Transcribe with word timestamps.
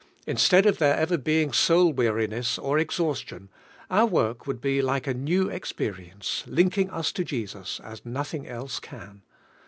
Instead 0.25 0.65
of 0.65 0.79
there 0.79 0.97
ever 0.97 1.15
being 1.15 1.53
soul 1.53 1.93
weariness 1.93 2.57
or 2.57 2.79
ex 2.79 2.97
haustion, 2.97 3.49
our 3.91 4.07
work 4.07 4.47
would 4.47 4.63
tie 4.63 4.79
like 4.81 5.05
a 5.05 5.13
new 5.13 5.47
experience, 5.47 6.43
linking 6.47 6.89
us 6.89 7.11
to 7.11 7.23
Jesras 7.23 7.79
as 7.81 8.03
noth 8.03 8.33
ing 8.33 8.47
else 8.47 8.79
can. 8.79 9.21